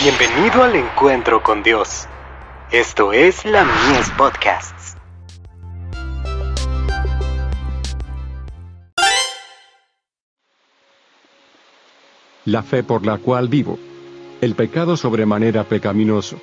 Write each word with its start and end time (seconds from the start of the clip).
Bienvenido 0.00 0.62
al 0.62 0.76
encuentro 0.76 1.42
con 1.42 1.64
Dios. 1.64 2.06
Esto 2.70 3.12
es 3.12 3.44
la 3.44 3.64
Mies 3.64 4.08
Podcasts. 4.10 4.96
La 12.44 12.62
fe 12.62 12.84
por 12.84 13.04
la 13.04 13.18
cual 13.18 13.48
vivo. 13.48 13.76
El 14.40 14.54
pecado 14.54 14.96
sobremanera 14.96 15.64
pecaminoso. 15.64 16.38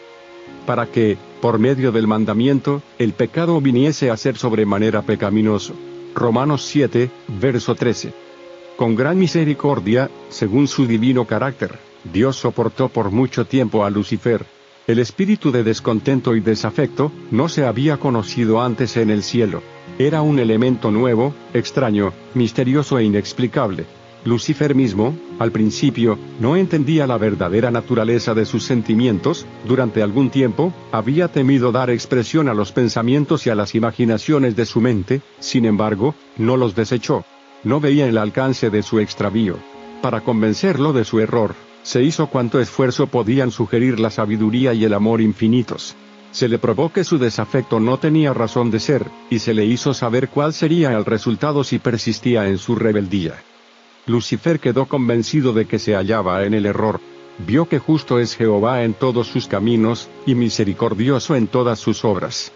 Para 0.66 0.88
que, 0.88 1.18
por 1.40 1.58
medio 1.58 1.94
del 1.94 2.08
mandamiento, 2.08 2.82
el 3.00 3.14
pecado 3.14 3.62
viniese 3.62 4.12
a 4.12 4.18
ser 4.18 4.36
sobremanera 4.36 5.02
pecaminoso. 5.02 5.76
Romanos 6.14 6.66
7, 6.66 7.10
verso 7.40 7.74
13. 7.74 8.14
Con 8.76 8.98
gran 8.98 9.18
misericordia, 9.18 10.10
según 10.28 10.68
su 10.68 10.86
divino 10.86 11.26
carácter, 11.26 11.80
Dios 12.14 12.38
soportó 12.38 12.90
por 12.90 13.12
mucho 13.12 13.46
tiempo 13.46 13.84
a 13.86 13.90
Lucifer. 13.90 14.46
El 14.88 15.00
espíritu 15.00 15.52
de 15.52 15.64
descontento 15.64 16.36
y 16.36 16.42
desafecto 16.42 17.12
no 17.32 17.50
se 17.50 17.66
había 17.66 17.98
conocido 17.98 18.62
antes 18.62 18.98
en 18.98 19.10
el 19.10 19.24
cielo. 19.24 19.64
Era 19.98 20.22
un 20.22 20.40
elemento 20.40 20.92
nuevo, 20.92 21.34
extraño, 21.54 22.14
misterioso 22.36 23.00
e 23.00 23.06
inexplicable. 23.06 23.86
Lucifer 24.26 24.74
mismo, 24.74 25.16
al 25.38 25.52
principio, 25.52 26.18
no 26.40 26.56
entendía 26.56 27.06
la 27.06 27.18
verdadera 27.18 27.70
naturaleza 27.70 28.34
de 28.34 28.46
sus 28.46 28.64
sentimientos, 28.64 29.46
durante 29.68 30.02
algún 30.02 30.32
tiempo, 30.32 30.74
había 30.92 31.28
temido 31.28 31.72
dar 31.72 31.92
expresión 31.92 32.50
a 32.50 32.56
los 32.56 32.72
pensamientos 32.72 33.46
y 33.46 33.52
a 33.52 33.56
las 33.56 33.76
imaginaciones 33.76 34.56
de 34.56 34.66
su 34.66 34.82
mente, 34.82 35.22
sin 35.40 35.66
embargo, 35.66 36.16
no 36.38 36.58
los 36.58 36.76
desechó. 36.76 37.24
No 37.64 37.80
veía 37.80 38.08
el 38.08 38.18
alcance 38.18 38.70
de 38.70 38.82
su 38.82 39.00
extravío. 39.00 39.58
Para 40.02 40.22
convencerlo 40.22 40.92
de 40.92 41.06
su 41.06 41.20
error, 41.20 41.56
se 41.86 42.02
hizo 42.02 42.28
cuanto 42.28 42.60
esfuerzo 42.60 43.06
podían 43.06 43.52
sugerir 43.52 44.00
la 44.00 44.10
sabiduría 44.10 44.74
y 44.74 44.84
el 44.86 44.94
amor 44.96 45.22
infinitos. 45.22 45.96
Se 46.32 46.50
le 46.50 46.58
probó 46.58 46.92
que 46.92 47.04
su 47.04 47.20
desafecto 47.20 47.80
no 47.80 48.00
tenía 48.00 48.34
razón 48.34 48.72
de 48.72 48.80
ser, 48.80 49.06
y 49.30 49.38
se 49.38 49.54
le 49.54 49.66
hizo 49.66 49.94
saber 49.94 50.30
cuál 50.30 50.52
sería 50.52 50.94
el 50.94 51.06
resultado 51.06 51.64
si 51.64 51.78
persistía 51.78 52.48
en 52.48 52.58
su 52.58 52.76
rebeldía. 52.76 53.36
Lucifer 54.08 54.60
quedó 54.60 54.88
convencido 54.88 55.54
de 55.54 55.66
que 55.66 55.78
se 55.78 55.94
hallaba 55.94 56.44
en 56.44 56.56
el 56.56 56.66
error. 56.66 57.00
Vio 57.46 57.70
que 57.70 57.78
justo 57.78 58.20
es 58.20 58.36
Jehová 58.36 58.84
en 58.84 58.96
todos 58.96 59.28
sus 59.28 59.48
caminos, 59.48 60.10
y 60.26 60.34
misericordioso 60.34 61.36
en 61.36 61.46
todas 61.46 61.78
sus 61.78 62.04
obras. 62.04 62.52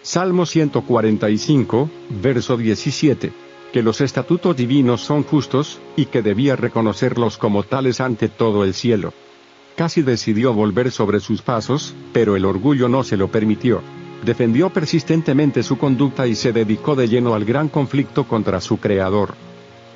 Salmo 0.00 0.46
145, 0.46 1.90
verso 2.22 2.56
17 2.56 3.49
que 3.72 3.82
los 3.82 4.00
estatutos 4.00 4.56
divinos 4.56 5.00
son 5.00 5.22
justos, 5.22 5.80
y 5.96 6.06
que 6.06 6.22
debía 6.22 6.56
reconocerlos 6.56 7.38
como 7.38 7.62
tales 7.62 8.00
ante 8.00 8.28
todo 8.28 8.64
el 8.64 8.74
cielo. 8.74 9.12
Casi 9.76 10.02
decidió 10.02 10.52
volver 10.52 10.90
sobre 10.90 11.20
sus 11.20 11.42
pasos, 11.42 11.94
pero 12.12 12.36
el 12.36 12.44
orgullo 12.44 12.88
no 12.88 13.04
se 13.04 13.16
lo 13.16 13.28
permitió. 13.28 13.80
Defendió 14.24 14.70
persistentemente 14.70 15.62
su 15.62 15.78
conducta 15.78 16.26
y 16.26 16.34
se 16.34 16.52
dedicó 16.52 16.94
de 16.94 17.08
lleno 17.08 17.34
al 17.34 17.44
gran 17.44 17.68
conflicto 17.68 18.24
contra 18.24 18.60
su 18.60 18.78
Creador. 18.78 19.34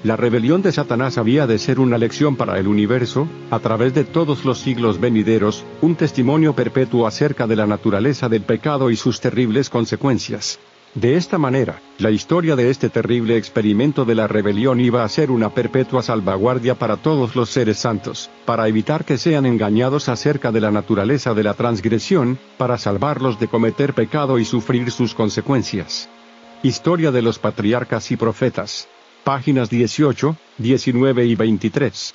La 0.02 0.16
rebelión 0.16 0.60
de 0.62 0.70
Satanás 0.70 1.16
había 1.18 1.46
de 1.46 1.58
ser 1.58 1.80
una 1.80 1.96
lección 1.96 2.36
para 2.36 2.58
el 2.58 2.68
universo, 2.68 3.26
a 3.50 3.58
través 3.58 3.94
de 3.94 4.04
todos 4.04 4.44
los 4.44 4.58
siglos 4.58 5.00
venideros, 5.00 5.64
un 5.80 5.96
testimonio 5.96 6.54
perpetuo 6.54 7.06
acerca 7.06 7.46
de 7.46 7.56
la 7.56 7.66
naturaleza 7.66 8.28
del 8.28 8.42
pecado 8.42 8.90
y 8.90 8.96
sus 8.96 9.20
terribles 9.20 9.70
consecuencias. 9.70 10.58
De 10.94 11.16
esta 11.16 11.38
manera, 11.38 11.80
la 11.98 12.12
historia 12.12 12.54
de 12.54 12.70
este 12.70 12.88
terrible 12.88 13.36
experimento 13.36 14.04
de 14.04 14.14
la 14.14 14.28
rebelión 14.28 14.80
iba 14.80 15.02
a 15.02 15.08
ser 15.08 15.32
una 15.32 15.50
perpetua 15.50 16.02
salvaguardia 16.02 16.76
para 16.76 16.98
todos 16.98 17.34
los 17.34 17.50
seres 17.50 17.78
santos, 17.78 18.30
para 18.44 18.68
evitar 18.68 19.04
que 19.04 19.18
sean 19.18 19.44
engañados 19.44 20.08
acerca 20.08 20.52
de 20.52 20.60
la 20.60 20.70
naturaleza 20.70 21.34
de 21.34 21.42
la 21.42 21.54
transgresión, 21.54 22.38
para 22.58 22.78
salvarlos 22.78 23.40
de 23.40 23.48
cometer 23.48 23.92
pecado 23.94 24.38
y 24.38 24.44
sufrir 24.44 24.92
sus 24.92 25.14
consecuencias. 25.14 26.08
Historia 26.62 27.10
de 27.10 27.22
los 27.22 27.40
patriarcas 27.40 28.12
y 28.12 28.16
profetas. 28.16 28.86
Páginas 29.24 29.70
18, 29.70 30.36
19 30.58 31.26
y 31.26 31.34
23. 31.34 32.14